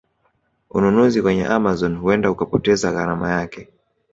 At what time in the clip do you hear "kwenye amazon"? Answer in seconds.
1.21-1.95